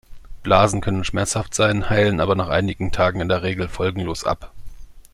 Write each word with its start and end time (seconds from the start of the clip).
Blasen 0.41 0.81
können 0.81 1.03
schmerzhaft 1.03 1.53
sein, 1.53 1.91
heilen 1.91 2.21
aber 2.21 2.33
nach 2.33 2.49
einigen 2.49 2.91
Tagen 2.91 3.21
in 3.21 3.29
der 3.29 3.43
Regel 3.43 3.67
folgenlos 3.67 4.23
ab. 4.23 4.51